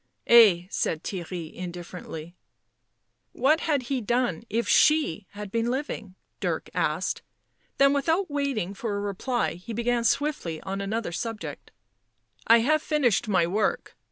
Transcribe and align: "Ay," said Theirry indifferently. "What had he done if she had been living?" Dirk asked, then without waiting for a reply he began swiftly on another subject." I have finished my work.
"Ay," 0.27 0.67
said 0.71 1.03
Theirry 1.03 1.53
indifferently. 1.53 2.35
"What 3.33 3.59
had 3.59 3.83
he 3.83 4.01
done 4.01 4.41
if 4.49 4.67
she 4.67 5.27
had 5.33 5.51
been 5.51 5.69
living?" 5.69 6.15
Dirk 6.39 6.71
asked, 6.73 7.21
then 7.77 7.93
without 7.93 8.27
waiting 8.31 8.73
for 8.73 8.95
a 8.95 8.99
reply 8.99 9.53
he 9.53 9.73
began 9.73 10.03
swiftly 10.03 10.59
on 10.61 10.81
another 10.81 11.11
subject." 11.11 11.69
I 12.47 12.61
have 12.61 12.81
finished 12.81 13.27
my 13.27 13.45
work. 13.45 13.95